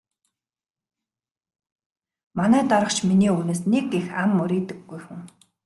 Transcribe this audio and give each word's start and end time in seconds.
Манай 2.37 2.63
дарга 2.71 2.91
ч 2.95 2.97
миний 3.09 3.33
үгнээс 3.33 3.61
нэг 3.71 3.87
их 3.99 4.07
ам 4.21 4.29
мурийдаггүй 4.37 4.99
хүн. 5.05 5.21